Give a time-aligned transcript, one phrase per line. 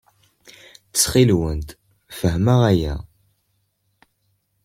[0.91, 1.69] Ttxil-went,
[2.17, 2.95] fehmemt aya.